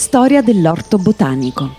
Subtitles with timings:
[0.00, 1.74] Storia dell'orto botanico.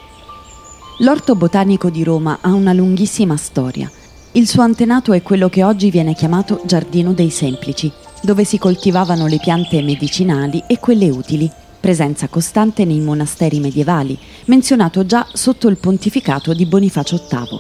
[0.99, 3.89] L'orto botanico di Roma ha una lunghissima storia.
[4.33, 9.25] Il suo antenato è quello che oggi viene chiamato Giardino dei Semplici, dove si coltivavano
[9.25, 11.49] le piante medicinali e quelle utili,
[11.79, 14.15] presenza costante nei monasteri medievali,
[14.45, 17.59] menzionato già sotto il pontificato di Bonifacio VIII.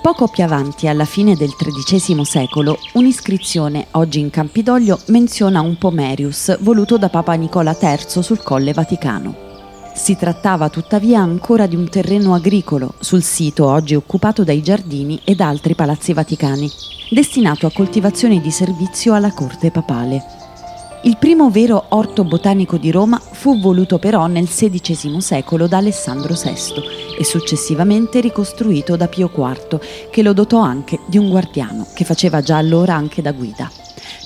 [0.00, 6.58] Poco più avanti, alla fine del XIII secolo, un'iscrizione oggi in Campidoglio menziona un pomerius
[6.62, 9.49] voluto da Papa Nicola III sul Colle Vaticano.
[9.92, 15.40] Si trattava tuttavia ancora di un terreno agricolo sul sito oggi occupato dai giardini ed
[15.40, 16.70] altri palazzi vaticani,
[17.10, 20.38] destinato a coltivazioni di servizio alla corte papale.
[21.02, 26.34] Il primo vero orto botanico di Roma fu voluto però nel XVI secolo da Alessandro
[26.34, 32.04] VI e successivamente ricostruito da Pio IV, che lo dotò anche di un guardiano che
[32.04, 33.70] faceva già allora anche da guida.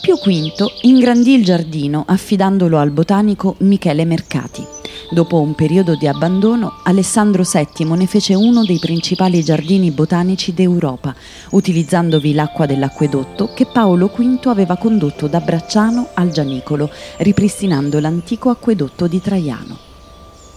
[0.01, 4.67] Pio V ingrandì il giardino affidandolo al botanico Michele Mercati.
[5.15, 11.15] Dopo un periodo di abbandono, Alessandro VII ne fece uno dei principali giardini botanici d'Europa,
[11.51, 19.07] utilizzandovi l'acqua dell'acquedotto che Paolo V aveva condotto da Bracciano al Gianicolo, ripristinando l'antico acquedotto
[19.07, 19.79] di Traiano.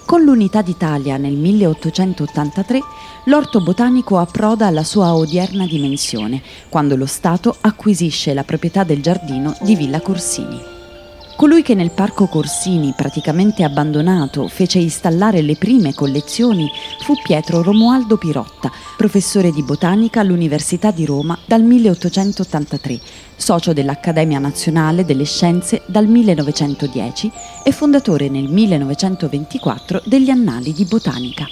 [0.05, 2.81] Con l'unità d'Italia nel 1883,
[3.25, 9.55] l'orto botanico approda alla sua odierna dimensione, quando lo Stato acquisisce la proprietà del giardino
[9.61, 10.76] di Villa Corsini.
[11.37, 16.67] Colui che nel Parco Corsini, praticamente abbandonato, fece installare le prime collezioni
[17.03, 22.99] fu Pietro Romualdo Pirotta, professore di botanica all'Università di Roma dal 1883,
[23.35, 27.31] socio dell'Accademia Nazionale delle Scienze dal 1910
[27.63, 31.45] e fondatore nel 1924 degli Annali di Botanica.